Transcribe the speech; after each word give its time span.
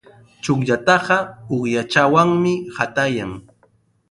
Chukllataqa 0.43 1.17
uqshawanmi 1.55 2.53
qatayan. 2.75 3.31